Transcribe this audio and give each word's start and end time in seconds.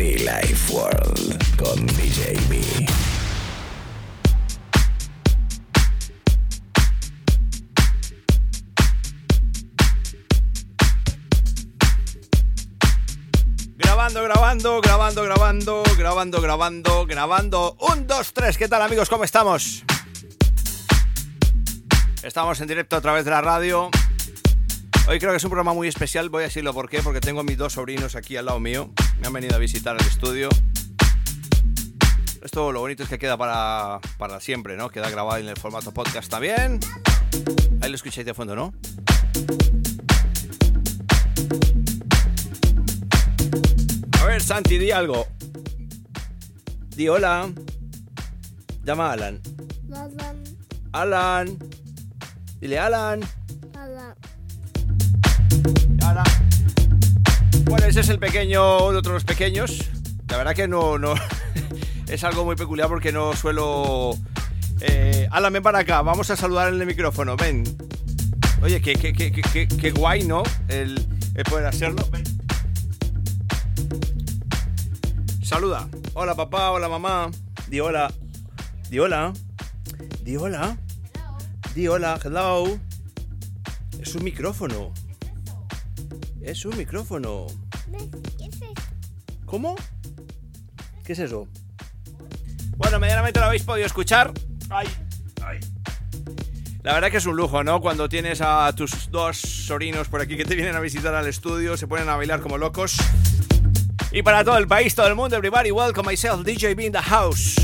Be 0.00 0.16
Life 0.16 0.72
World 0.72 1.36
con 1.58 1.86
DJ 1.88 2.32
B. 2.48 2.86
Grabando, 13.76 14.22
grabando, 14.22 14.80
grabando, 14.80 15.22
grabando, 15.22 16.40
grabando, 16.40 17.06
grabando. 17.06 17.76
Un, 17.80 18.06
dos, 18.06 18.32
tres. 18.32 18.56
¿Qué 18.56 18.68
tal 18.68 18.80
amigos? 18.80 19.10
¿Cómo 19.10 19.24
estamos? 19.24 19.84
Estamos 22.22 22.58
en 22.62 22.68
directo 22.68 22.96
a 22.96 23.02
través 23.02 23.26
de 23.26 23.32
la 23.32 23.42
radio. 23.42 23.90
Hoy 25.10 25.18
creo 25.18 25.32
que 25.32 25.38
es 25.38 25.44
un 25.44 25.50
programa 25.50 25.74
muy 25.74 25.88
especial. 25.88 26.28
Voy 26.28 26.42
a 26.42 26.46
decirlo 26.46 26.72
por 26.72 26.88
qué. 26.88 27.02
Porque 27.02 27.20
tengo 27.20 27.40
a 27.40 27.42
mis 27.42 27.58
dos 27.58 27.72
sobrinos 27.72 28.14
aquí 28.14 28.36
al 28.36 28.46
lado 28.46 28.60
mío. 28.60 28.92
Me 29.20 29.26
han 29.26 29.32
venido 29.32 29.56
a 29.56 29.58
visitar 29.58 29.96
el 29.98 30.06
estudio. 30.06 30.48
Esto 32.40 32.70
lo 32.70 32.78
bonito 32.78 33.02
es 33.02 33.08
que 33.08 33.18
queda 33.18 33.36
para, 33.36 33.98
para 34.18 34.38
siempre, 34.38 34.76
¿no? 34.76 34.88
Queda 34.88 35.10
grabado 35.10 35.38
en 35.38 35.48
el 35.48 35.56
formato 35.56 35.92
podcast 35.92 36.30
también. 36.30 36.78
Ahí 37.82 37.90
lo 37.90 37.96
escucháis 37.96 38.24
de 38.24 38.34
fondo, 38.34 38.54
¿no? 38.54 38.72
A 44.20 44.24
ver, 44.26 44.40
Santi, 44.40 44.78
di 44.78 44.92
algo. 44.92 45.26
Di 46.90 47.08
hola. 47.08 47.50
Llama 48.84 49.08
a 49.08 49.12
Alan. 49.14 49.40
Alan, 49.92 50.44
Alan. 50.92 51.58
Dile 52.60 52.78
Alan. 52.78 53.20
Alan, 53.74 54.14
Alan. 56.02 56.24
Bueno, 57.64 57.86
ese 57.86 58.00
es 58.00 58.08
el 58.08 58.18
pequeño, 58.18 58.88
uno 58.88 59.00
de 59.00 59.08
los 59.10 59.24
pequeños. 59.24 59.90
La 60.28 60.36
verdad 60.36 60.54
que 60.54 60.68
no, 60.68 60.98
no. 60.98 61.14
es 62.08 62.24
algo 62.24 62.44
muy 62.44 62.56
peculiar 62.56 62.88
porque 62.88 63.12
no 63.12 63.34
suelo. 63.34 64.16
Eh, 64.80 65.28
ven 65.52 65.62
para 65.62 65.80
acá. 65.80 66.02
Vamos 66.02 66.30
a 66.30 66.36
saludar 66.36 66.72
en 66.72 66.80
el 66.80 66.86
micrófono. 66.86 67.36
Ven. 67.36 67.64
Oye, 68.62 68.80
qué, 68.80 68.94
qué, 68.94 69.12
qué, 69.12 69.30
qué, 69.30 69.68
qué 69.68 69.90
guay, 69.90 70.24
¿no? 70.24 70.42
El, 70.68 71.06
el 71.34 71.44
poder 71.44 71.66
hacerlo. 71.66 72.04
Ven. 72.10 72.24
Saluda. 75.42 75.88
Hola, 76.14 76.34
papá. 76.34 76.70
Hola, 76.70 76.88
mamá. 76.88 77.30
Di 77.68 77.80
hola. 77.80 78.12
Di 78.88 78.98
hola. 78.98 79.32
Di 80.22 80.36
hola. 80.36 80.76
Di 81.74 81.88
hola. 81.88 82.18
Hello. 82.24 82.78
Es 84.00 84.14
un 84.14 84.24
micrófono. 84.24 84.92
Es 86.42 86.64
un 86.64 86.76
micrófono. 86.76 87.46
¿Cómo? 89.44 89.76
¿Qué 91.04 91.12
es 91.12 91.18
eso? 91.18 91.48
Bueno, 92.76 92.98
medianamente 92.98 93.40
lo 93.40 93.46
habéis 93.46 93.62
podido 93.62 93.86
escuchar. 93.86 94.32
Ay, 94.70 94.88
ay. 95.44 95.60
La 96.82 96.94
verdad 96.94 97.10
que 97.10 97.18
es 97.18 97.26
un 97.26 97.36
lujo, 97.36 97.62
¿no? 97.62 97.82
Cuando 97.82 98.08
tienes 98.08 98.40
a 98.40 98.72
tus 98.74 99.10
dos 99.10 99.36
sobrinos 99.36 100.08
por 100.08 100.22
aquí 100.22 100.38
que 100.38 100.46
te 100.46 100.54
vienen 100.54 100.74
a 100.76 100.80
visitar 100.80 101.14
al 101.14 101.26
estudio, 101.26 101.76
se 101.76 101.86
ponen 101.86 102.08
a 102.08 102.16
bailar 102.16 102.40
como 102.40 102.56
locos. 102.56 102.96
Y 104.10 104.22
para 104.22 104.42
todo 104.42 104.56
el 104.56 104.66
país, 104.66 104.94
todo 104.94 105.08
el 105.08 105.14
mundo, 105.14 105.36
everybody, 105.36 105.70
welcome 105.70 106.10
myself, 106.10 106.42
DJ 106.42 106.74
B 106.74 106.86
in 106.86 106.92
the 106.92 107.02
house. 107.02 107.56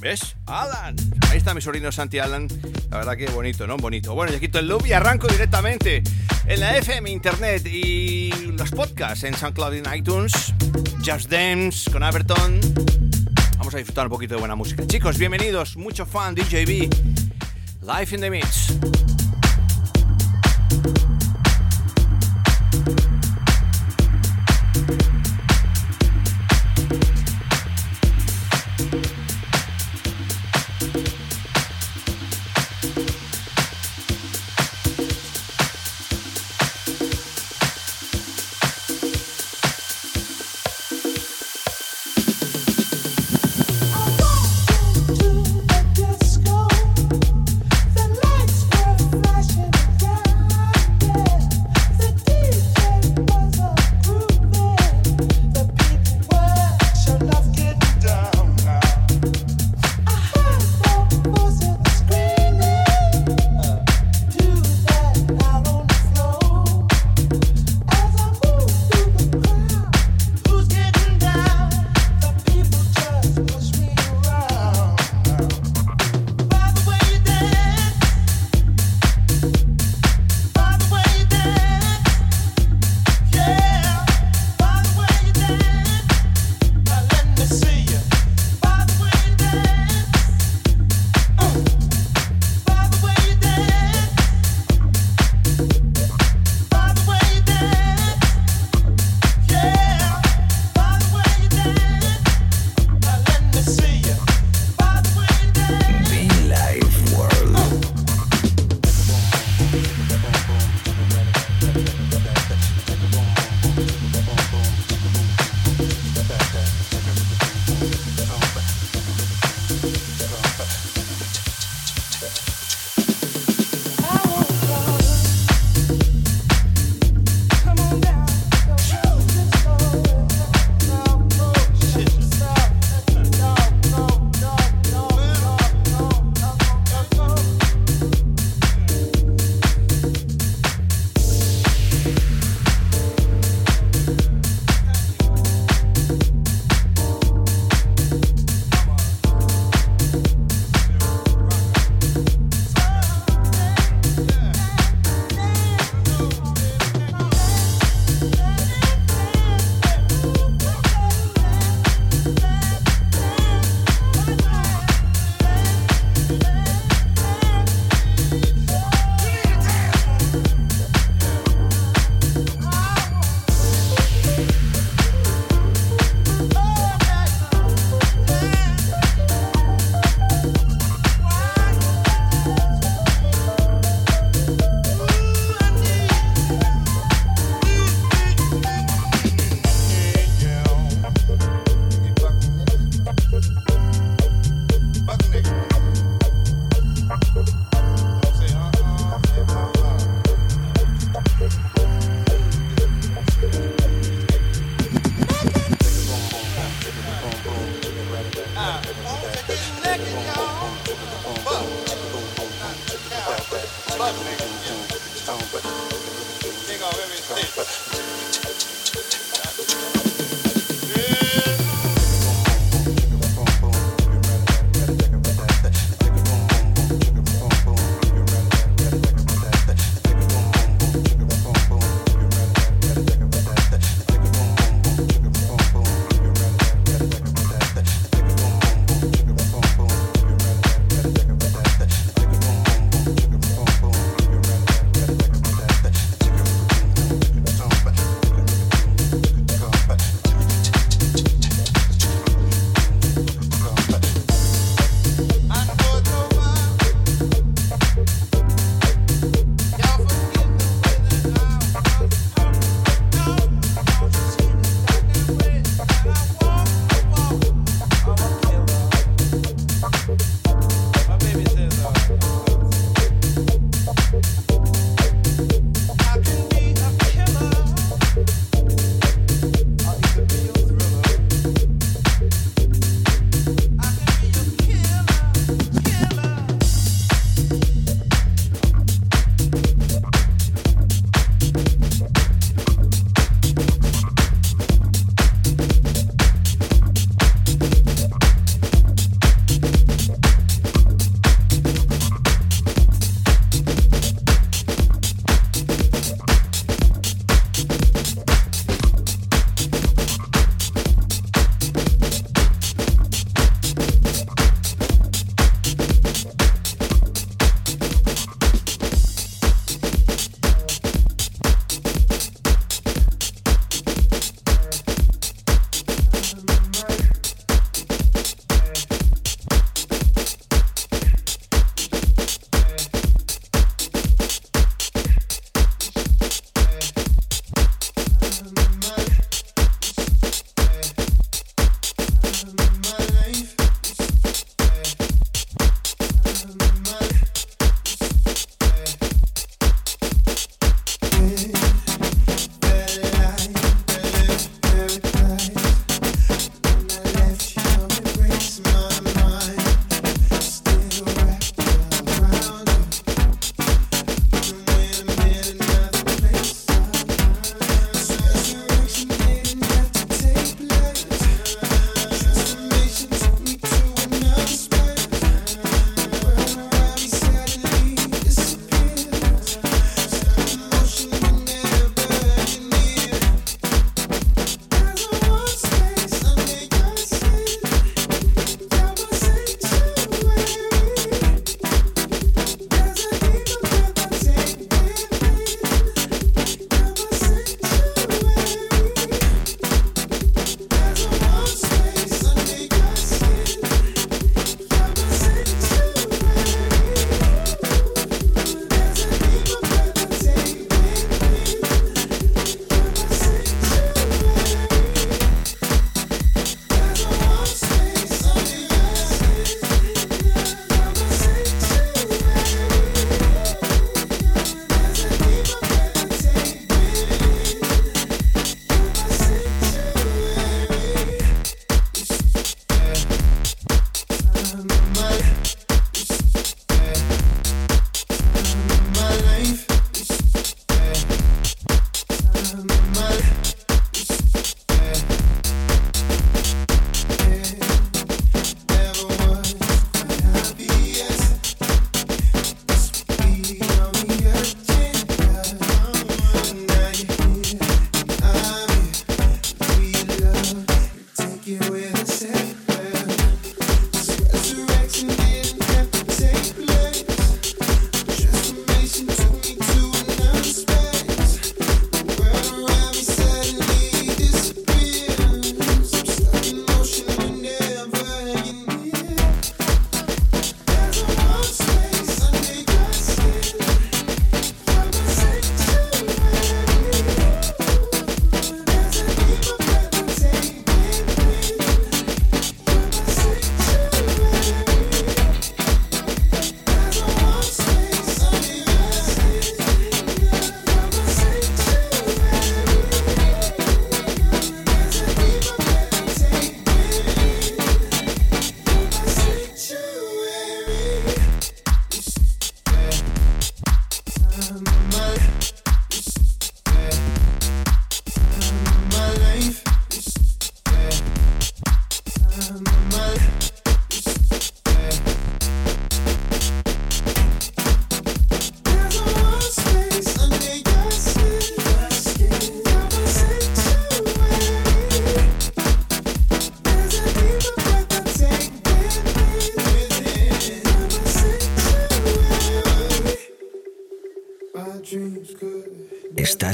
¿Ves? 0.00 0.34
Alan. 0.46 0.96
Ahí 1.28 1.38
está 1.38 1.54
mi 1.54 1.60
sobrino 1.60 1.92
Santi 1.92 2.18
Alan. 2.18 2.48
La 2.90 2.96
verdad 2.96 3.16
que 3.16 3.26
bonito, 3.26 3.66
¿no? 3.66 3.76
Bonito. 3.76 4.14
Bueno, 4.14 4.32
ya 4.32 4.40
quito 4.40 4.58
el 4.58 4.66
loop 4.66 4.86
y 4.86 4.92
arranco 4.92 5.28
directamente 5.28 6.02
en 6.50 6.58
la 6.58 6.76
FM, 6.76 7.08
Internet 7.08 7.64
y 7.64 8.32
los 8.58 8.72
podcasts 8.72 9.22
en 9.22 9.34
SoundCloud 9.34 9.74
y 9.74 9.78
en 9.78 9.94
iTunes. 9.94 10.32
Just 11.04 11.30
Dance 11.30 11.88
con 11.90 12.02
Everton. 12.02 12.60
Vamos 13.56 13.72
a 13.72 13.78
disfrutar 13.78 14.06
un 14.06 14.10
poquito 14.10 14.34
de 14.34 14.40
buena 14.40 14.56
música. 14.56 14.84
Chicos, 14.84 15.16
bienvenidos. 15.16 15.76
Mucho 15.76 16.04
fan, 16.04 16.34
DJB. 16.34 16.92
Live 17.82 18.14
in 18.14 18.20
the 18.20 18.30
Mix. 18.30 18.74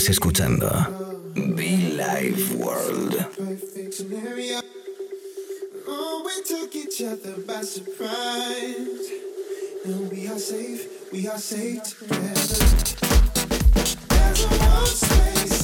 Estás 0.06 0.18
escuchando 0.18 0.68
Be 1.34 1.96
Life 1.96 2.54
World. 2.54 3.26
Oh, 5.88 6.22
we 6.24 6.42
took 6.44 6.76
each 6.76 7.02
other 7.02 7.34
by 7.44 7.62
surprise. 7.62 9.10
And 9.84 10.08
we 10.12 10.28
are 10.28 10.38
safe, 10.38 11.10
we 11.10 11.26
are 11.26 11.38
safe 11.38 11.82
together. 11.82 12.66
There's 14.08 14.44
a 14.44 14.86
space 14.86 15.55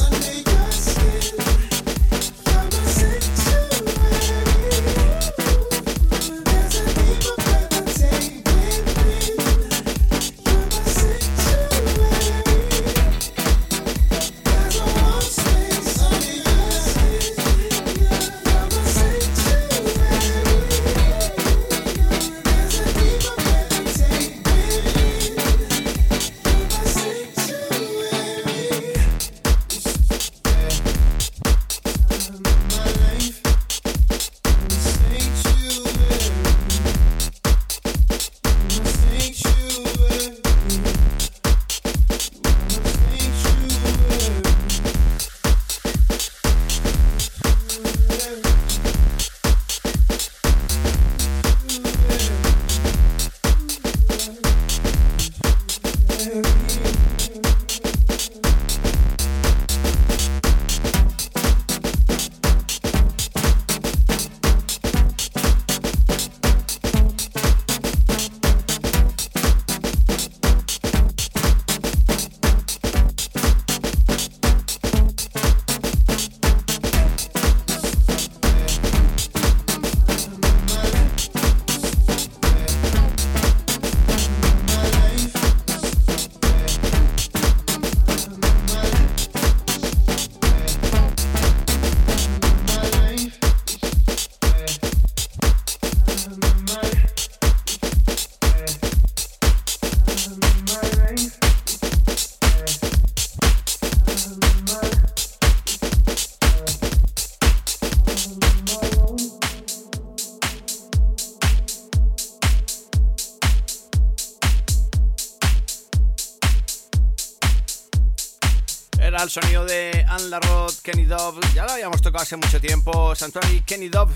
sonido 119.32 119.64
de 119.64 120.04
Anne 120.06 120.28
Larod, 120.28 120.74
Kenny 120.82 121.06
Dove. 121.06 121.40
Ya 121.54 121.64
lo 121.64 121.72
habíamos 121.72 122.02
tocado 122.02 122.22
hace 122.22 122.36
mucho 122.36 122.60
tiempo. 122.60 123.14
Santuari, 123.14 123.62
Kenny 123.62 123.88
Dove 123.88 124.12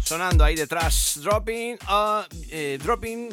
sonando 0.00 0.44
ahí 0.44 0.54
detrás. 0.54 1.18
Dropping, 1.20 1.74
uh, 1.88 2.22
eh, 2.50 2.78
dropping 2.80 3.30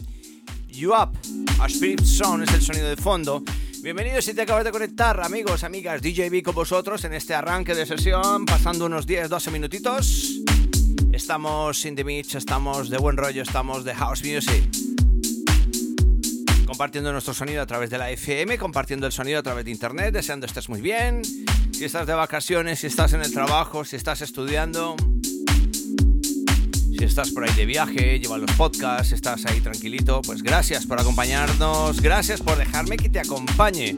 You 0.69 0.93
Up. 0.95 1.15
A 1.59 1.67
Spirit 1.67 2.03
Sound 2.03 2.41
es 2.41 2.53
el 2.55 2.61
sonido 2.63 2.89
de 2.89 2.95
fondo. 2.95 3.43
Bienvenidos 3.83 4.25
si 4.25 4.33
te 4.33 4.41
acabas 4.41 4.63
de 4.63 4.71
conectar, 4.71 5.19
amigos, 5.21 5.63
amigas, 5.63 6.01
DJB 6.01 6.41
con 6.41 6.55
vosotros 6.55 7.03
en 7.03 7.13
este 7.13 7.35
arranque 7.35 7.75
de 7.75 7.85
sesión, 7.85 8.43
pasando 8.45 8.87
unos 8.87 9.05
10-12 9.07 9.51
minutitos. 9.51 10.41
Estamos 11.13 11.85
in 11.85 11.95
the 11.95 12.03
mix, 12.03 12.33
estamos 12.33 12.89
de 12.89 12.97
buen 12.97 13.15
rollo, 13.15 13.43
estamos 13.43 13.83
de 13.83 13.93
house 13.93 14.23
music 14.23 14.86
compartiendo 16.77 17.11
nuestro 17.11 17.33
sonido 17.33 17.63
a 17.63 17.65
través 17.65 17.89
de 17.89 17.97
la 17.97 18.11
FM, 18.11 18.59
compartiendo 18.59 19.07
el 19.07 19.11
sonido 19.11 19.39
a 19.39 19.41
través 19.41 19.65
de 19.65 19.71
internet, 19.71 20.13
deseando 20.13 20.45
estés 20.45 20.69
muy 20.69 20.79
bien. 20.79 21.23
Si 21.73 21.85
estás 21.85 22.05
de 22.05 22.13
vacaciones, 22.13 22.81
si 22.81 22.85
estás 22.85 23.13
en 23.13 23.21
el 23.21 23.33
trabajo, 23.33 23.83
si 23.83 23.95
estás 23.95 24.21
estudiando, 24.21 24.95
si 26.95 27.03
estás 27.03 27.31
por 27.31 27.45
ahí 27.45 27.55
de 27.55 27.65
viaje, 27.65 28.19
lleva 28.19 28.37
los 28.37 28.51
podcasts, 28.51 29.11
estás 29.11 29.43
ahí 29.47 29.59
tranquilito, 29.59 30.21
pues 30.21 30.43
gracias 30.43 30.85
por 30.85 30.99
acompañarnos, 30.99 31.99
gracias 31.99 32.41
por 32.41 32.59
dejarme 32.59 32.95
que 32.97 33.09
te 33.09 33.21
acompañe. 33.21 33.95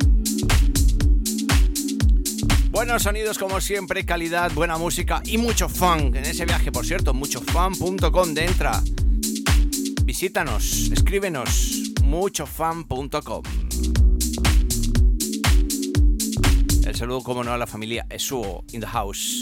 Buenos 2.72 3.04
sonidos 3.04 3.38
como 3.38 3.60
siempre, 3.60 4.06
calidad, 4.06 4.54
buena 4.54 4.78
música 4.78 5.22
y 5.26 5.38
mucho 5.38 5.68
fun. 5.68 6.16
En 6.16 6.24
ese 6.24 6.46
viaje, 6.46 6.72
por 6.72 6.86
cierto, 6.86 7.14
muchofun.com 7.14 8.34
de 8.34 8.46
entra. 8.46 8.82
Visítanos, 10.06 10.90
escríbenos 10.94 11.89
muchofan.com. 12.10 13.44
El 16.86 16.96
saludo, 16.96 17.22
como 17.22 17.44
no, 17.44 17.54
a 17.54 17.58
la 17.58 17.68
familia 17.68 18.08
Esuo 18.10 18.64
in 18.72 18.82
the 18.82 18.88
house. 18.88 19.40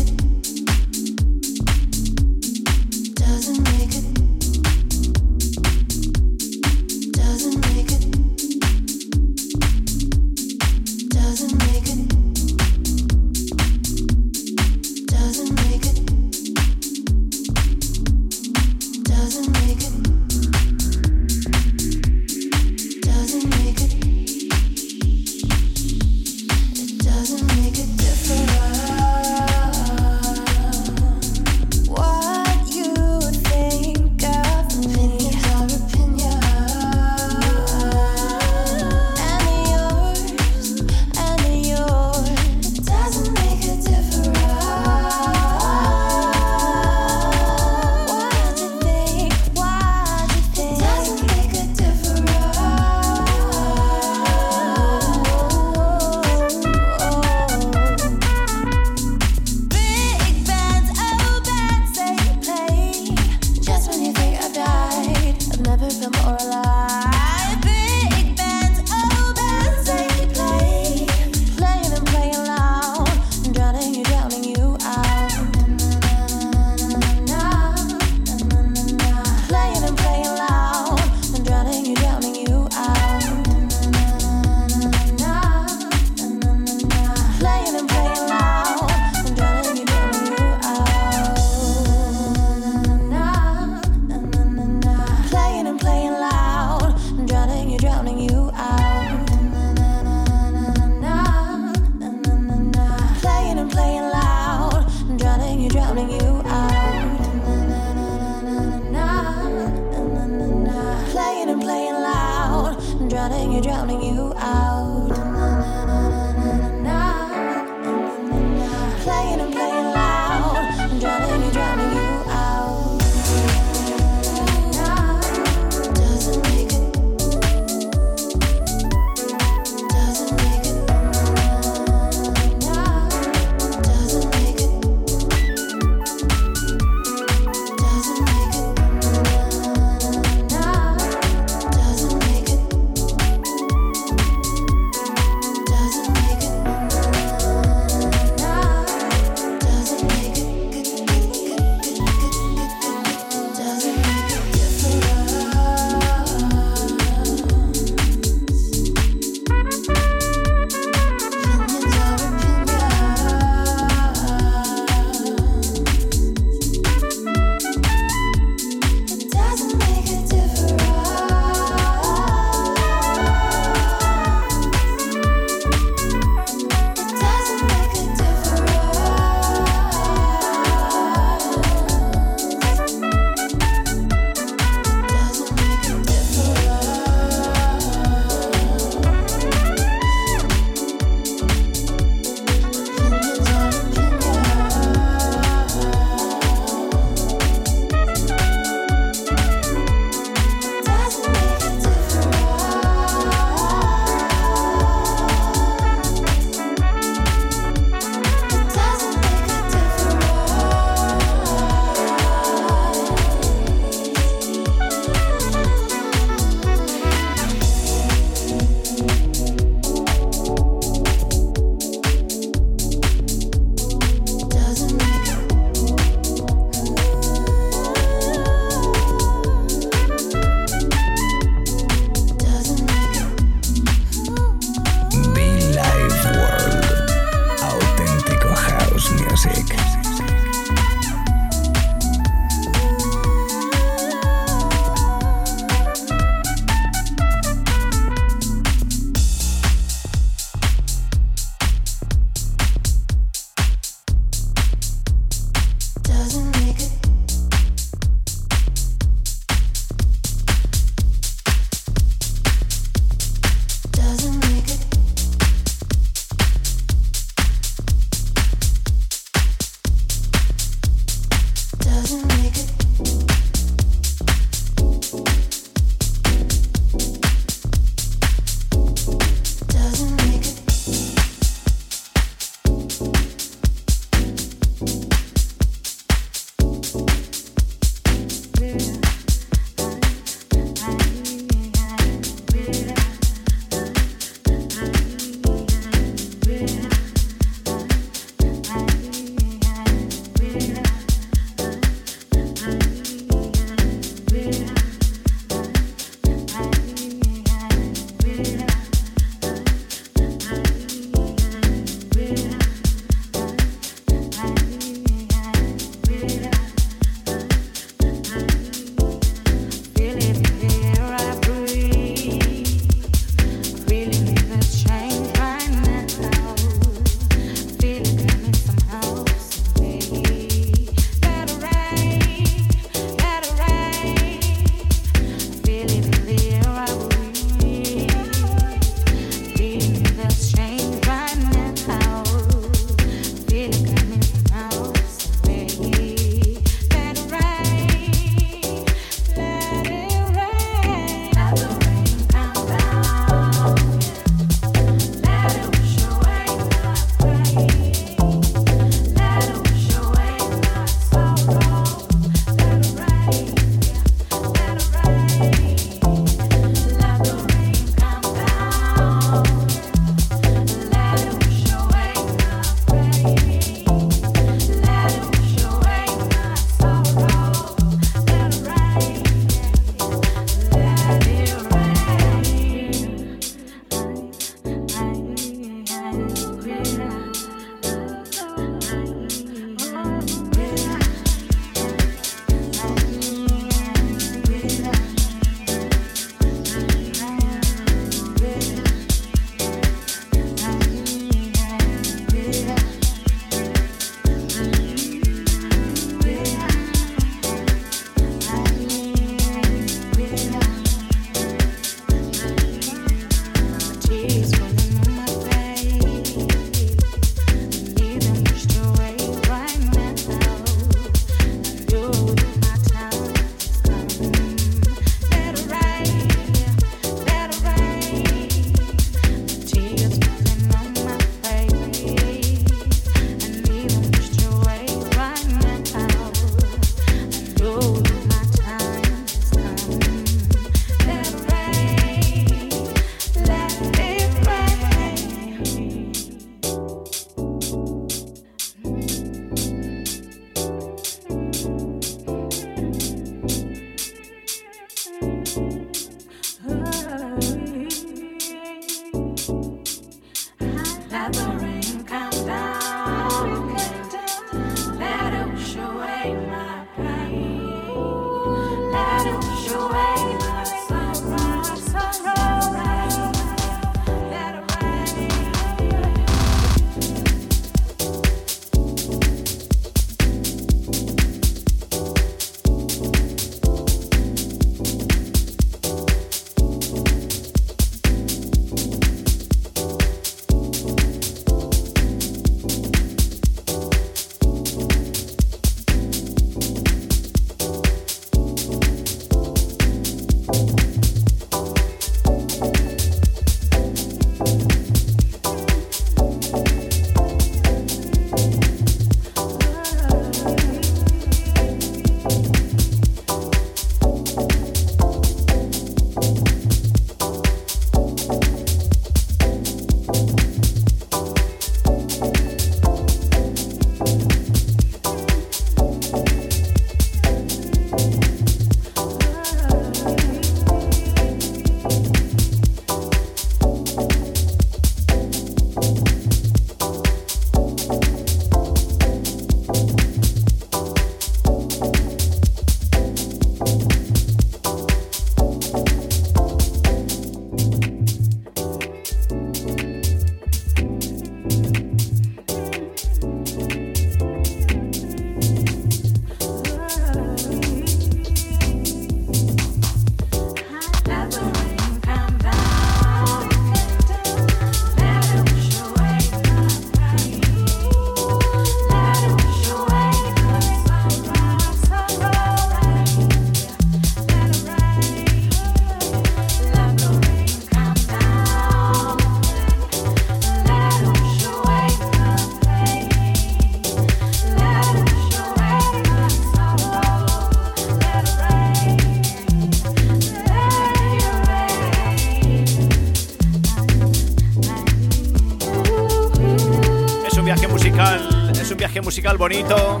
Musical 599.12 599.36
bonito. 599.36 600.00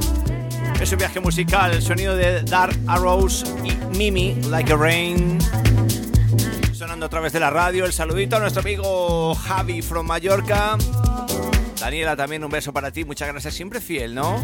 Es 0.80 0.90
un 0.90 0.96
viaje 0.96 1.20
musical, 1.20 1.72
el 1.72 1.82
sonido 1.82 2.16
de 2.16 2.40
Dark 2.44 2.74
Arrows 2.86 3.44
y 3.62 3.72
Mimi, 3.94 4.34
Like 4.48 4.72
a 4.72 4.76
Rain. 4.76 5.38
Sonando 6.72 7.04
a 7.04 7.08
través 7.10 7.34
de 7.34 7.38
la 7.38 7.50
radio, 7.50 7.84
el 7.84 7.92
saludito 7.92 8.36
a 8.36 8.38
nuestro 8.38 8.62
amigo 8.62 9.34
Javi 9.34 9.82
from 9.82 10.06
Mallorca. 10.06 10.78
Daniela, 11.78 12.16
también 12.16 12.42
un 12.42 12.50
beso 12.50 12.72
para 12.72 12.90
ti, 12.90 13.04
muchas 13.04 13.28
gracias, 13.28 13.52
siempre 13.52 13.82
fiel, 13.82 14.14
¿no? 14.14 14.42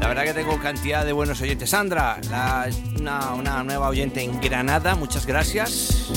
La 0.00 0.08
verdad 0.08 0.24
que 0.24 0.32
tengo 0.32 0.58
cantidad 0.58 1.04
de 1.04 1.12
buenos 1.12 1.42
oyentes. 1.42 1.68
Sandra, 1.68 2.18
una, 2.98 3.34
una 3.34 3.62
nueva 3.62 3.90
oyente 3.90 4.22
en 4.22 4.40
Granada, 4.40 4.94
muchas 4.94 5.26
gracias. 5.26 6.08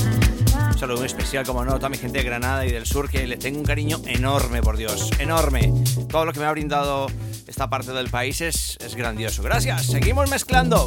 Un 0.71 0.77
saludo 0.79 0.99
muy 0.99 1.07
especial, 1.07 1.45
como 1.45 1.65
no, 1.65 1.73
a 1.73 1.75
toda 1.75 1.89
mi 1.89 1.97
gente 1.97 2.19
de 2.19 2.23
Granada 2.23 2.65
y 2.65 2.71
del 2.71 2.85
sur, 2.85 3.09
que 3.09 3.27
le 3.27 3.35
tengo 3.35 3.59
un 3.59 3.65
cariño 3.65 3.99
enorme, 4.05 4.61
por 4.61 4.77
Dios, 4.77 5.09
enorme. 5.19 5.73
Todo 6.13 6.25
lo 6.25 6.31
que 6.31 6.39
me 6.39 6.45
ha 6.45 6.51
brindado 6.51 7.07
esta 7.47 7.71
parte 7.71 7.91
del 7.91 8.07
país 8.07 8.39
es, 8.39 8.77
es 8.85 8.93
grandioso. 8.93 9.41
Gracias, 9.41 9.87
seguimos 9.87 10.29
mezclando. 10.29 10.85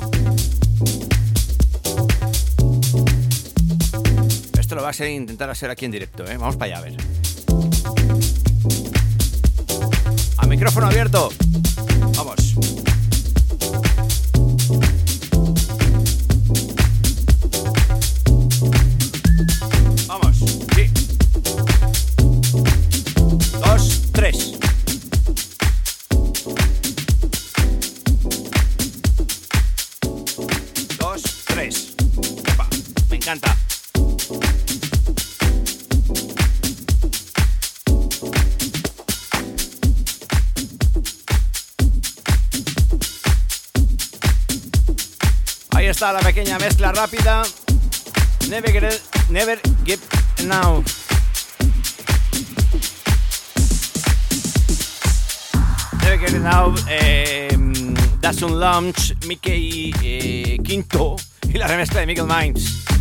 Esto 4.57 4.77
lo 4.77 4.85
vas 4.85 5.01
a 5.01 5.09
intentar 5.09 5.51
hacer 5.51 5.69
aquí 5.69 5.85
en 5.85 5.91
directo, 5.91 6.25
¿eh? 6.31 6.37
Vamos 6.37 6.55
para 6.57 6.77
allá, 6.77 6.79
a 6.79 6.89
ver. 6.89 6.97
A 10.37 10.47
micrófono 10.47 10.87
abierto. 10.87 11.31
Ahí 33.27 33.41
está 45.87 46.12
la 46.12 46.21
pequeña 46.21 46.57
mezcla 46.61 46.93
rápida. 46.93 47.43
Never 48.49 49.01
never 49.29 49.61
give 49.85 50.01
now. 50.45 50.85
Never 56.01 56.19
get 56.19 56.33
now. 56.43 56.73
Eh, 56.89 57.49
That's 58.21 58.43
un 58.43 58.61
Lunch, 58.61 59.15
Mickey 59.27 59.93
eh, 60.01 60.59
Quinto 60.62 61.17
y 61.43 61.59
la 61.59 61.67
remezcla 61.67 61.99
de 62.01 62.07
Michael 62.07 62.29
Minds. 62.29 62.96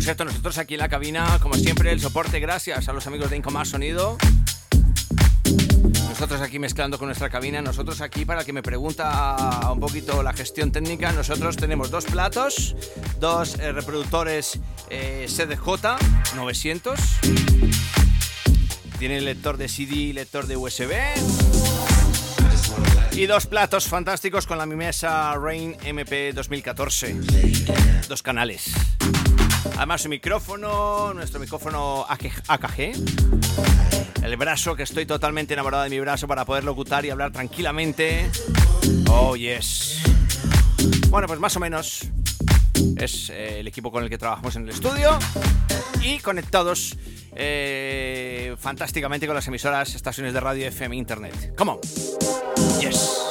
Por 0.00 0.04
cierto, 0.06 0.24
nosotros 0.24 0.56
aquí 0.56 0.72
en 0.72 0.80
la 0.80 0.88
cabina, 0.88 1.38
como 1.42 1.56
siempre, 1.56 1.92
el 1.92 2.00
soporte 2.00 2.40
gracias 2.40 2.88
a 2.88 2.94
los 2.94 3.06
amigos 3.06 3.28
de 3.28 3.36
Incomás 3.36 3.68
Sonido. 3.68 4.16
Nosotros 6.08 6.40
aquí 6.40 6.58
mezclando 6.58 6.98
con 6.98 7.08
nuestra 7.08 7.28
cabina, 7.28 7.60
nosotros 7.60 8.00
aquí 8.00 8.24
para 8.24 8.40
el 8.40 8.46
que 8.46 8.54
me 8.54 8.62
pregunta 8.62 9.70
un 9.70 9.78
poquito 9.78 10.22
la 10.22 10.32
gestión 10.32 10.72
técnica, 10.72 11.12
nosotros 11.12 11.58
tenemos 11.58 11.90
dos 11.90 12.06
platos, 12.06 12.74
dos 13.18 13.58
eh, 13.58 13.72
reproductores 13.72 14.58
eh, 14.88 15.26
CDJ 15.28 16.34
900, 16.34 16.98
tiene 18.98 19.20
lector 19.20 19.58
de 19.58 19.68
CD, 19.68 20.14
lector 20.14 20.46
de 20.46 20.56
USB 20.56 20.92
y 23.12 23.26
dos 23.26 23.46
platos 23.46 23.86
fantásticos 23.86 24.46
con 24.46 24.56
la 24.56 24.64
mesa 24.64 25.34
Rain 25.34 25.76
MP 25.84 26.32
2014, 26.32 27.16
dos 28.08 28.22
canales. 28.22 28.72
Además 29.76 30.04
un 30.04 30.10
micrófono, 30.10 31.14
nuestro 31.14 31.40
micrófono 31.40 32.04
AKG, 32.08 32.92
el 34.22 34.36
brazo, 34.36 34.76
que 34.76 34.82
estoy 34.82 35.06
totalmente 35.06 35.54
enamorado 35.54 35.84
de 35.84 35.90
mi 35.90 36.00
brazo 36.00 36.28
para 36.28 36.44
poder 36.44 36.64
locutar 36.64 37.04
y 37.04 37.10
hablar 37.10 37.32
tranquilamente. 37.32 38.30
Oh, 39.08 39.36
yes. 39.36 40.02
Bueno, 41.08 41.26
pues 41.26 41.40
más 41.40 41.56
o 41.56 41.60
menos 41.60 42.08
es 42.96 43.30
eh, 43.30 43.60
el 43.60 43.68
equipo 43.68 43.90
con 43.90 44.04
el 44.04 44.10
que 44.10 44.18
trabajamos 44.18 44.56
en 44.56 44.62
el 44.64 44.70
estudio 44.70 45.18
y 46.02 46.18
conectados 46.18 46.96
eh, 47.34 48.56
fantásticamente 48.58 49.26
con 49.26 49.34
las 49.34 49.46
emisoras, 49.48 49.94
estaciones 49.94 50.32
de 50.32 50.40
radio, 50.40 50.66
FM, 50.66 50.96
internet. 50.96 51.54
Come 51.56 51.72
on. 51.72 51.80
Yes. 52.80 53.29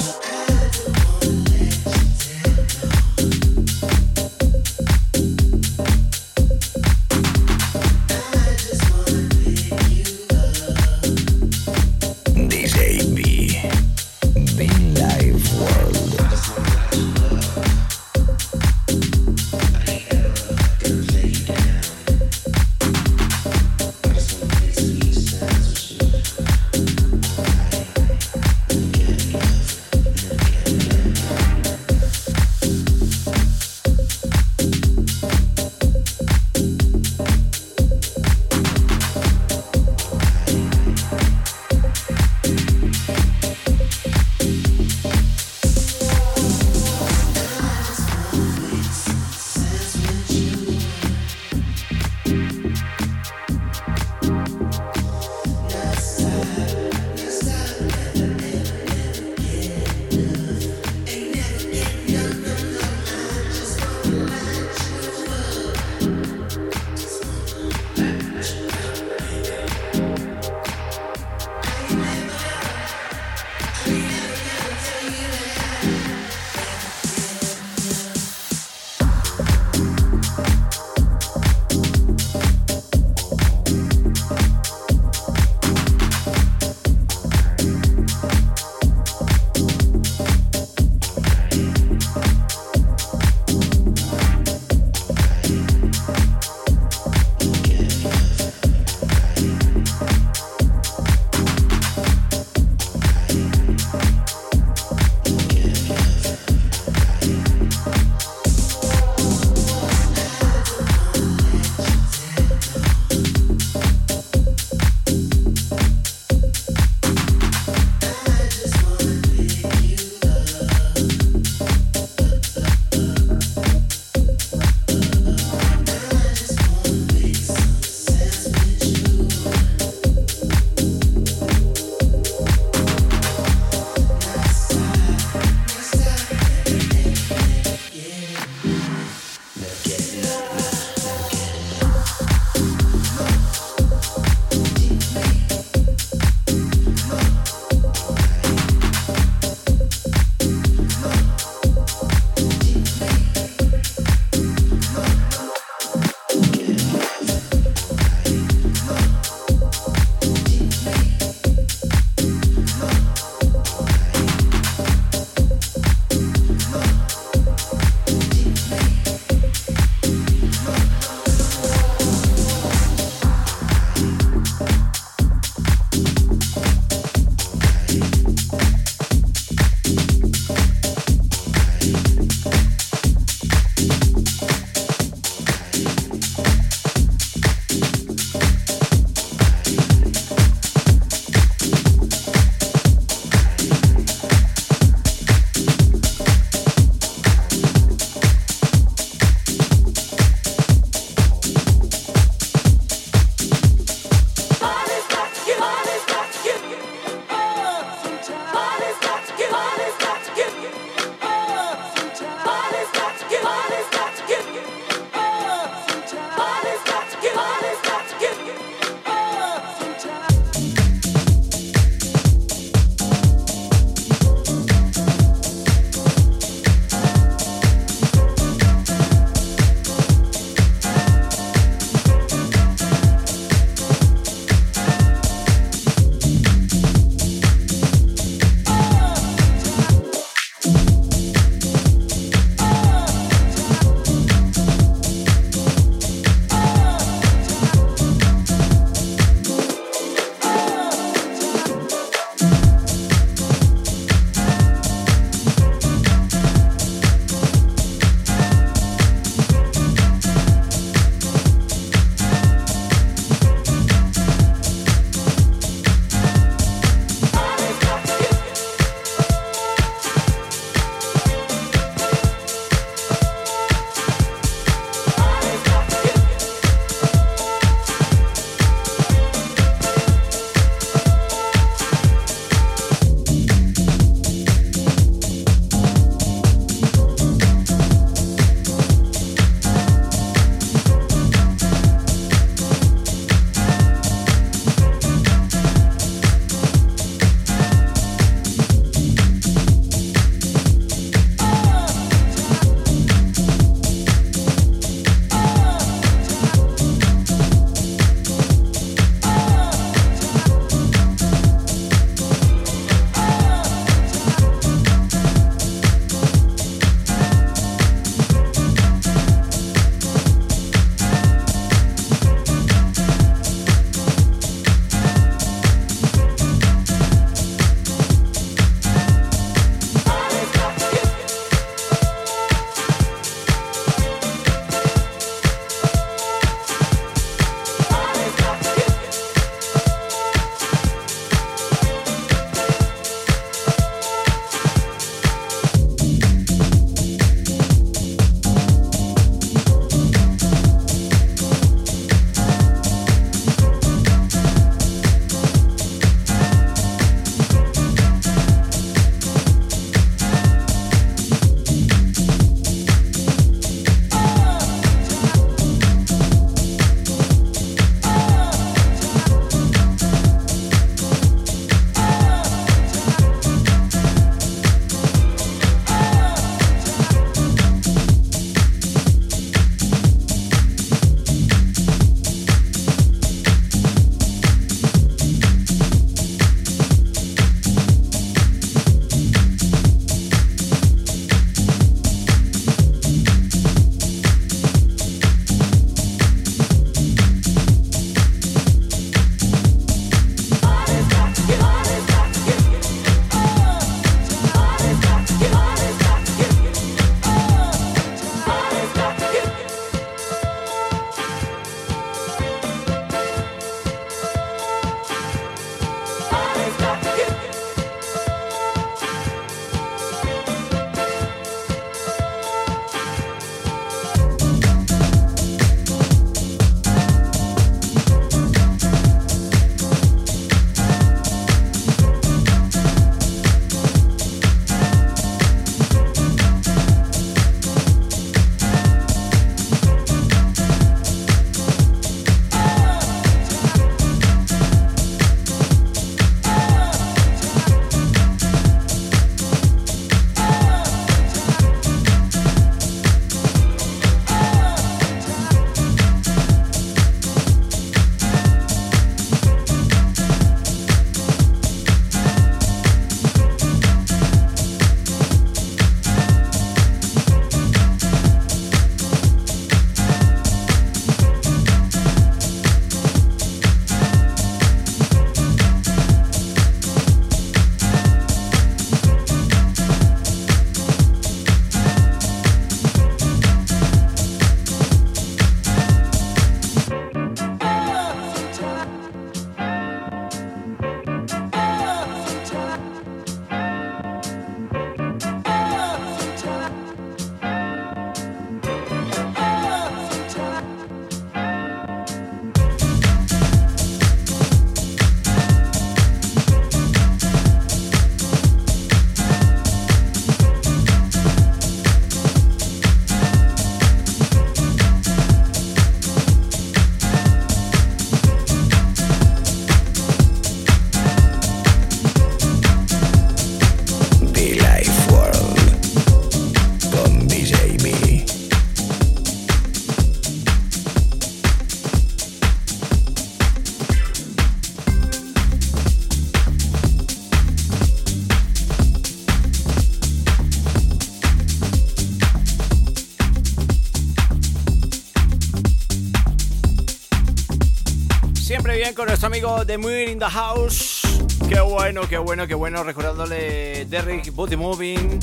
Amigo 549.40 549.66
The 549.66 549.78
Moon 549.78 550.10
in 550.10 550.20
the 550.20 550.26
House. 550.26 551.02
Qué 551.48 551.60
bueno, 551.62 552.02
qué 552.08 552.18
bueno, 552.18 552.46
qué 552.48 552.56
bueno. 552.56 552.84
Recordándole 552.84 553.86
Derrick 553.86 554.34
Booty 554.34 554.58
Moving. 554.58 555.20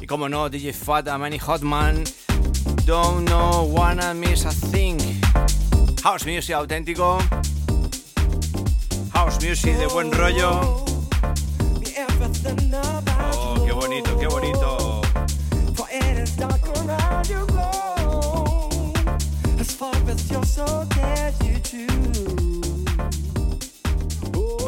Y 0.00 0.06
como 0.06 0.28
no, 0.28 0.48
DJ 0.48 0.72
Fata, 0.72 1.18
Manny 1.18 1.38
Hotman. 1.38 2.04
Don't 2.86 3.26
know, 3.26 3.64
wanna 3.64 4.14
miss 4.14 4.46
a 4.46 4.52
thing. 4.70 4.98
House 6.02 6.24
music 6.24 6.54
auténtico. 6.54 7.18
House 9.12 9.38
music 9.42 9.76
de 9.76 9.86
buen 9.86 10.10
rollo. 10.12 10.89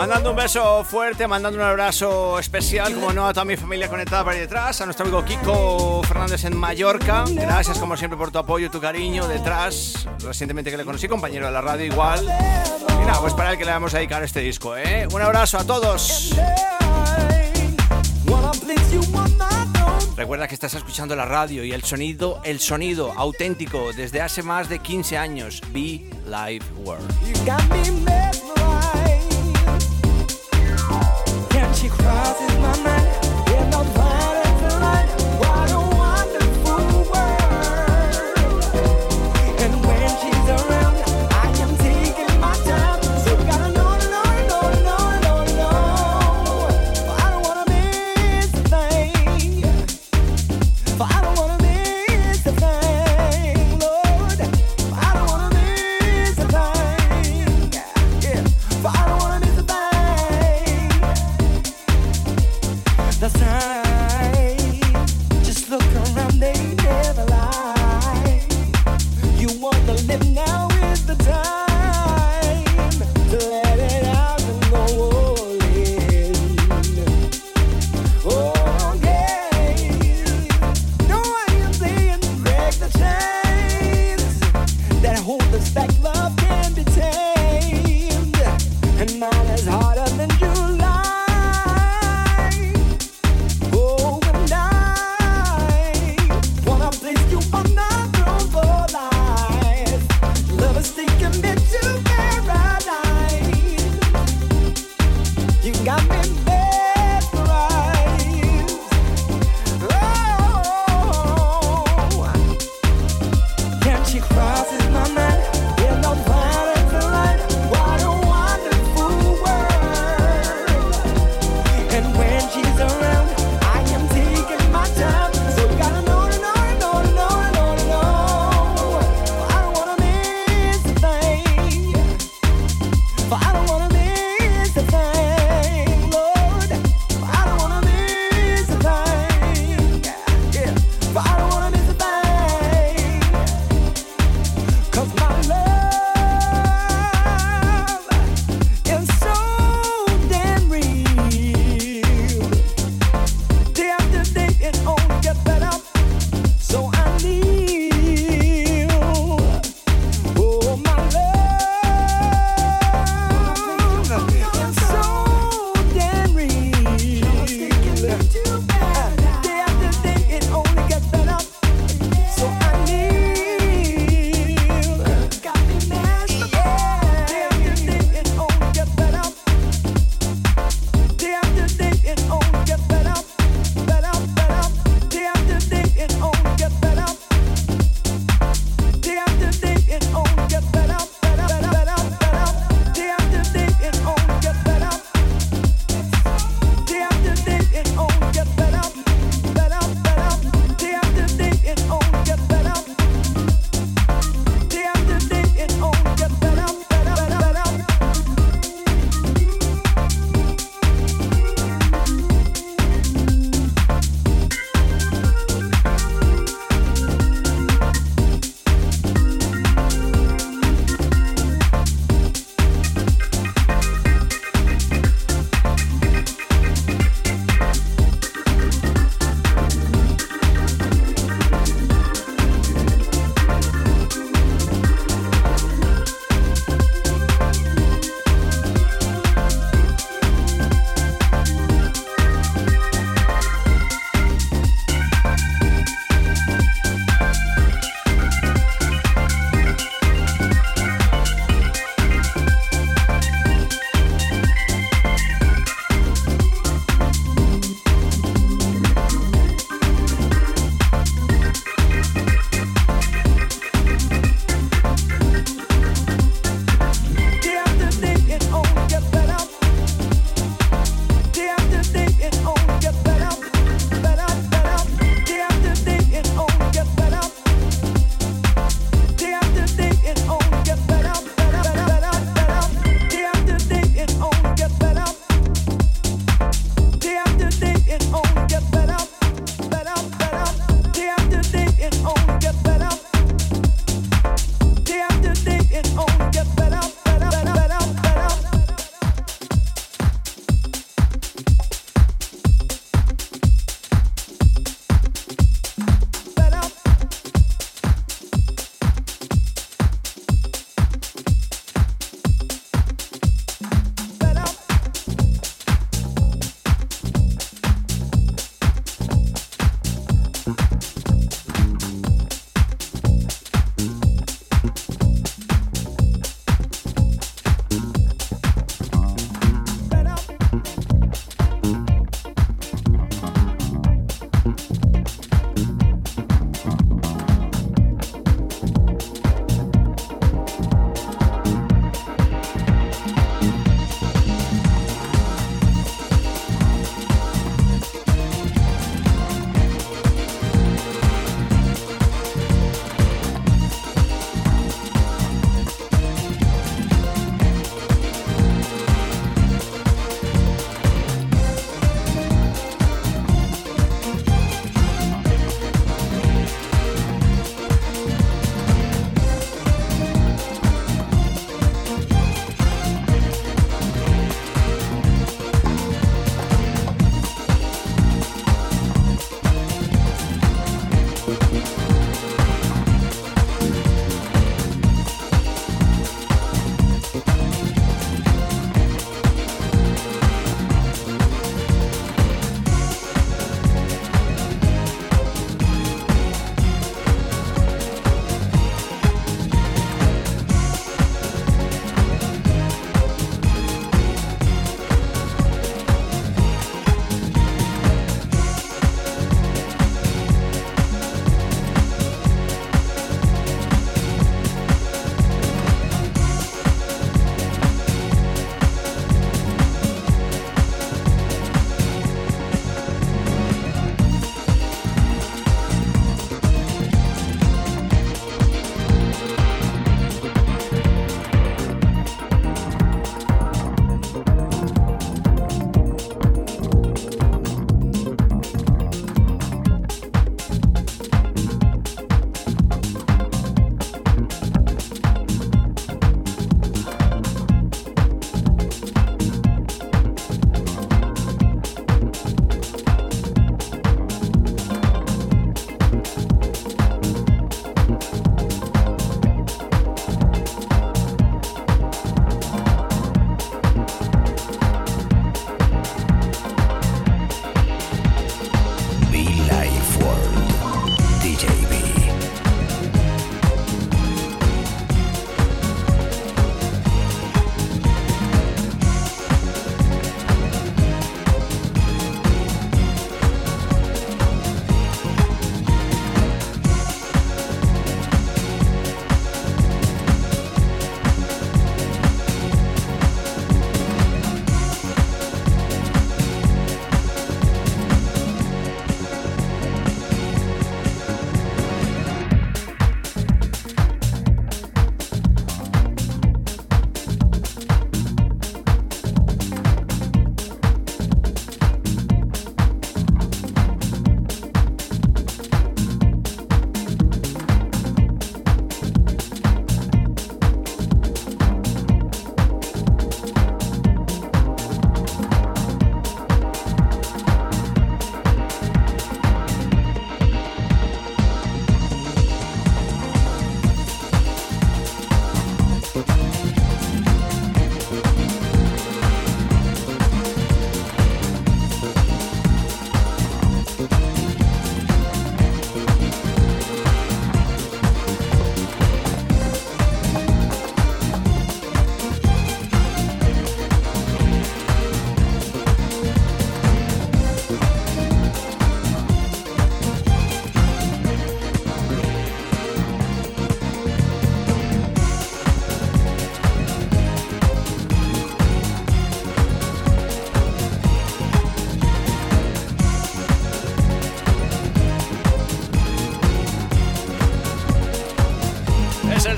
Mandando 0.02 0.30
un 0.30 0.36
beso 0.36 0.82
fuerte, 0.82 1.28
mandando 1.28 1.60
un 1.60 1.64
abrazo 1.64 2.36
especial, 2.40 2.92
como 2.92 3.12
no, 3.12 3.28
a 3.28 3.32
toda 3.32 3.44
mi 3.44 3.56
familia 3.56 3.88
conectada 3.88 4.24
por 4.24 4.32
ahí 4.32 4.40
detrás, 4.40 4.80
a 4.80 4.84
nuestro 4.84 5.04
amigo 5.04 5.24
Kiko 5.24 6.02
Fernández 6.02 6.44
en 6.44 6.56
Mallorca. 6.56 7.22
Gracias, 7.30 7.78
como 7.78 7.96
siempre, 7.96 8.18
por 8.18 8.32
tu 8.32 8.38
apoyo, 8.38 8.68
tu 8.68 8.80
cariño 8.80 9.28
detrás. 9.28 10.08
Recientemente 10.18 10.72
que 10.72 10.76
le 10.76 10.84
conocí, 10.84 11.06
compañero 11.06 11.46
de 11.46 11.52
la 11.52 11.60
radio 11.60 11.86
igual. 11.86 12.24
Y 12.24 13.06
nada, 13.06 13.20
pues 13.20 13.32
para 13.34 13.52
él 13.52 13.58
que 13.58 13.64
le 13.64 13.70
vamos 13.70 13.94
a 13.94 13.98
dedicar 13.98 14.24
este 14.24 14.40
disco, 14.40 14.76
¿eh? 14.76 15.06
Un 15.12 15.22
abrazo 15.22 15.58
a 15.58 15.64
todos. 15.64 16.34
Recuerda 20.16 20.48
que 20.48 20.54
estás 20.54 20.74
escuchando 20.74 21.14
la 21.14 21.26
radio 21.26 21.62
y 21.62 21.70
el 21.70 21.84
sonido, 21.84 22.40
el 22.42 22.58
sonido 22.58 23.12
auténtico 23.16 23.92
desde 23.92 24.20
hace 24.20 24.42
más 24.42 24.68
de 24.68 24.80
15 24.80 25.16
años. 25.16 25.62
Be 25.72 26.10
Live 26.26 26.64
World. 26.78 27.08
She 31.74 31.88
crosses 31.88 32.58
my 32.58 32.82
mind. 32.82 32.91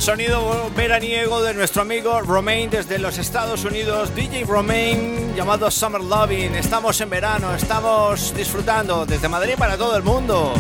Sonido 0.05 0.71
veraniego 0.77 1.43
de 1.43 1.55
nuestro 1.55 1.81
amigo 1.81 2.21
Romain 2.21 2.69
desde 2.69 2.99
los 2.99 3.17
Estados 3.17 3.65
Unidos, 3.65 4.15
DJ 4.15 4.45
Romain, 4.45 5.35
llamado 5.35 5.71
Summer 5.71 6.03
Loving. 6.03 6.57
Estamos 6.57 7.01
en 7.01 7.09
verano, 7.09 7.55
estamos 7.55 8.35
disfrutando 8.37 9.07
desde 9.07 9.31
Madrid 9.31 9.55
para 9.57 9.79
todo 9.79 9.97
el 9.97 10.03
mundo. 10.03 10.53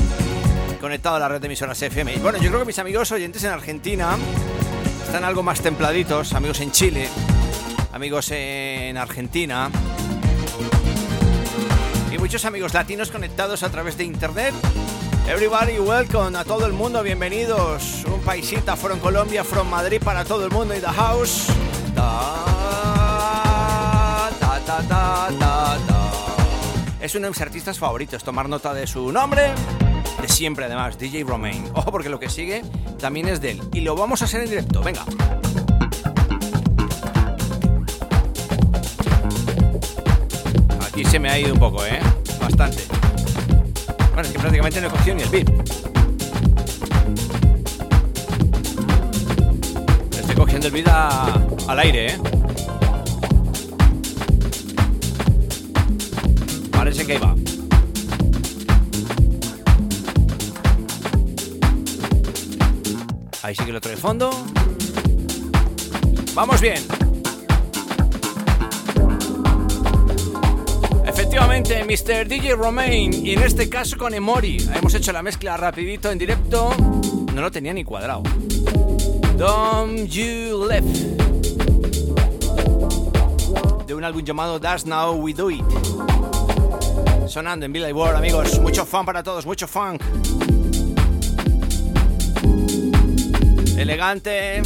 Conectado 0.80 1.16
a 1.16 1.18
la 1.18 1.28
red 1.28 1.42
de 1.42 1.46
emisoras 1.48 1.82
FM. 1.82 2.16
Bueno, 2.20 2.38
yo 2.38 2.48
creo 2.48 2.60
que 2.60 2.64
mis 2.64 2.78
amigos 2.78 3.12
oyentes 3.12 3.44
en 3.44 3.50
Argentina 3.50 4.16
están 5.04 5.24
algo 5.24 5.42
más 5.42 5.60
templaditos, 5.60 6.32
amigos 6.32 6.60
en 6.60 6.72
Chile, 6.72 7.10
amigos 7.92 8.30
en 8.30 8.96
Argentina 8.96 9.70
y 12.10 12.16
muchos 12.16 12.46
amigos 12.46 12.72
latinos 12.72 13.10
conectados 13.10 13.62
a 13.62 13.68
través 13.68 13.98
de 13.98 14.04
internet 14.04 14.54
Everybody 15.26 15.78
welcome 15.78 16.38
a 16.38 16.44
todo 16.44 16.66
el 16.66 16.74
mundo, 16.74 17.02
bienvenidos. 17.02 18.04
Un 18.04 18.20
paisita 18.20 18.76
from 18.76 19.00
Colombia, 19.00 19.42
from 19.42 19.70
Madrid 19.70 20.00
para 20.04 20.22
todo 20.22 20.44
el 20.44 20.50
mundo 20.50 20.74
y 20.76 20.80
the 20.80 20.86
house. 20.86 21.46
Es 27.00 27.14
uno 27.14 27.24
de 27.24 27.30
mis 27.30 27.40
artistas 27.40 27.78
favoritos, 27.78 28.22
tomar 28.22 28.50
nota 28.50 28.74
de 28.74 28.86
su 28.86 29.10
nombre, 29.12 29.52
de 30.20 30.28
siempre 30.28 30.66
además, 30.66 30.98
DJ 30.98 31.24
Romain. 31.24 31.70
Ojo 31.74 31.90
porque 31.90 32.10
lo 32.10 32.20
que 32.20 32.28
sigue 32.28 32.62
también 33.00 33.26
es 33.28 33.40
de 33.40 33.52
él. 33.52 33.62
Y 33.72 33.80
lo 33.80 33.96
vamos 33.96 34.20
a 34.20 34.26
hacer 34.26 34.42
en 34.42 34.50
directo, 34.50 34.82
venga. 34.82 35.04
Aquí 40.86 41.02
se 41.06 41.18
me 41.18 41.30
ha 41.30 41.38
ido 41.38 41.54
un 41.54 41.60
poco, 41.60 41.82
¿eh? 41.84 41.98
Bastante. 42.38 42.93
Bueno, 44.14 44.28
es 44.28 44.32
que 44.32 44.38
prácticamente 44.38 44.80
no 44.80 44.86
he 44.86 44.90
cogido 44.90 45.16
ni 45.16 45.22
el 45.24 45.28
beat. 45.28 45.50
Estoy 50.16 50.36
cogiendo 50.36 50.68
el 50.68 50.72
beat 50.72 50.88
al 50.88 51.78
aire, 51.80 52.12
¿eh? 52.12 52.18
Parece 56.70 57.04
que 57.04 57.14
ahí 57.14 57.18
va. 57.18 57.34
Ahí 63.42 63.56
sigue 63.56 63.70
el 63.70 63.76
otro 63.76 63.90
de 63.90 63.96
fondo. 63.96 64.30
Vamos 66.34 66.60
bien. 66.60 66.93
Efectivamente, 71.56 72.24
Mr. 72.24 72.26
DJ 72.26 72.56
Romain 72.56 73.24
y 73.24 73.34
en 73.34 73.42
este 73.42 73.68
caso 73.68 73.96
con 73.96 74.12
Emori. 74.12 74.56
Hemos 74.74 74.92
hecho 74.92 75.12
la 75.12 75.22
mezcla 75.22 75.56
rapidito 75.56 76.10
en 76.10 76.18
directo. 76.18 76.74
No 77.32 77.40
lo 77.40 77.48
tenía 77.52 77.72
ni 77.72 77.84
cuadrado. 77.84 78.24
Don't 79.36 80.08
You 80.08 80.66
Left. 80.66 80.96
De 83.86 83.94
un 83.94 84.02
álbum 84.02 84.24
llamado 84.24 84.60
That's 84.60 84.84
Now 84.84 85.14
We 85.14 85.32
Do 85.32 85.48
It. 85.48 85.64
Sonando 87.28 87.66
en 87.66 87.72
Billy 87.72 87.92
World, 87.92 88.16
amigos. 88.16 88.58
Mucho 88.58 88.84
fan 88.84 89.06
para 89.06 89.22
todos, 89.22 89.46
mucho 89.46 89.68
funk. 89.68 90.02
Elegante. 93.78 94.60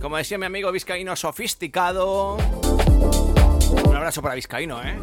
Como 0.00 0.16
decía 0.16 0.38
mi 0.38 0.46
amigo 0.46 0.72
vizcaíno, 0.72 1.14
sofisticado. 1.14 2.36
Un 3.84 3.94
abrazo 3.94 4.20
para 4.20 4.34
Vizcaíno, 4.34 4.82
¿eh? 4.82 4.98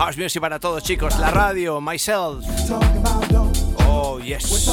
House 0.00 0.16
Music 0.16 0.40
para 0.40 0.58
todos, 0.58 0.82
chicos. 0.82 1.18
La 1.18 1.30
radio, 1.30 1.78
myself. 1.78 2.42
Oh, 3.86 4.18
yes. 4.18 4.70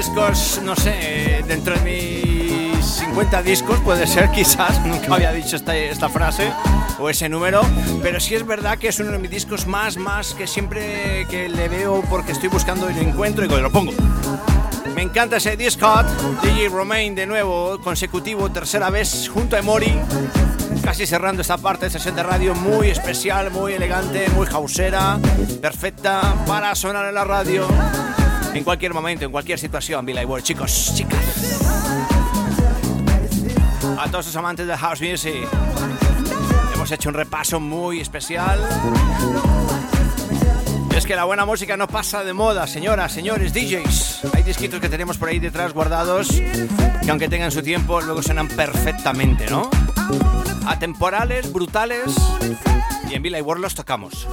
discos, 0.00 0.62
no 0.64 0.74
sé, 0.76 1.44
dentro 1.46 1.78
de 1.78 2.72
mis 2.72 2.82
50 2.86 3.42
discos 3.42 3.78
puede 3.80 4.06
ser 4.06 4.30
quizás, 4.34 4.80
nunca 4.86 5.14
había 5.14 5.30
dicho 5.30 5.56
esta, 5.56 5.76
esta 5.76 6.08
frase 6.08 6.50
o 6.98 7.10
ese 7.10 7.28
número, 7.28 7.60
pero 8.02 8.18
sí 8.18 8.34
es 8.34 8.46
verdad 8.46 8.78
que 8.78 8.88
es 8.88 8.98
uno 8.98 9.12
de 9.12 9.18
mis 9.18 9.30
discos 9.30 9.66
más, 9.66 9.98
más 9.98 10.32
que 10.32 10.46
siempre 10.46 11.26
que 11.28 11.50
le 11.50 11.68
veo 11.68 12.02
porque 12.08 12.32
estoy 12.32 12.48
buscando 12.48 12.90
y 12.90 12.94
lo 12.94 13.02
encuentro 13.02 13.44
y 13.44 13.48
lo 13.48 13.70
pongo. 13.70 13.92
Me 14.94 15.02
encanta 15.02 15.36
ese 15.36 15.58
disco, 15.58 15.86
DJ 16.42 16.70
Romain 16.70 17.14
de 17.14 17.26
nuevo, 17.26 17.78
consecutivo, 17.84 18.50
tercera 18.50 18.88
vez 18.88 19.28
junto 19.28 19.58
a 19.58 19.60
Mori 19.60 19.92
casi 20.82 21.06
cerrando 21.06 21.42
esta 21.42 21.58
parte 21.58 21.86
de 21.86 21.90
sesión 21.90 22.16
de 22.16 22.22
radio 22.22 22.54
muy 22.54 22.88
especial, 22.88 23.50
muy 23.50 23.74
elegante, 23.74 24.28
muy 24.30 24.46
jausera, 24.46 25.18
perfecta 25.60 26.34
para 26.46 26.74
sonar 26.74 27.06
en 27.06 27.14
la 27.14 27.24
radio 27.24 27.68
en 28.54 28.64
cualquier 28.64 28.94
momento, 28.94 29.24
en 29.24 29.30
cualquier 29.30 29.58
situación, 29.58 30.04
Billy 30.04 30.24
World, 30.24 30.44
chicos, 30.44 30.92
chicas. 30.94 31.20
A 33.98 34.10
todos 34.10 34.26
los 34.26 34.36
amantes 34.36 34.66
de 34.66 34.76
House 34.76 35.00
Music, 35.00 35.46
hemos 36.74 36.90
hecho 36.90 37.08
un 37.08 37.14
repaso 37.14 37.60
muy 37.60 38.00
especial. 38.00 38.60
Es 40.94 41.06
que 41.06 41.14
la 41.16 41.24
buena 41.24 41.46
música 41.46 41.76
no 41.76 41.86
pasa 41.86 42.24
de 42.24 42.32
moda, 42.32 42.66
señoras, 42.66 43.12
señores, 43.12 43.54
DJs. 43.54 44.34
Hay 44.34 44.42
disquitos 44.42 44.80
que 44.80 44.88
tenemos 44.88 45.16
por 45.16 45.28
ahí 45.28 45.38
detrás 45.38 45.72
guardados 45.72 46.28
que 46.28 47.10
aunque 47.10 47.28
tengan 47.28 47.50
su 47.50 47.62
tiempo, 47.62 48.00
luego 48.00 48.22
suenan 48.22 48.48
perfectamente, 48.48 49.48
¿no? 49.48 49.70
Atemporales, 50.66 51.52
brutales, 51.52 52.14
y 53.08 53.14
en 53.14 53.22
Villa 53.22 53.42
World 53.42 53.62
los 53.62 53.74
tocamos. 53.74 54.28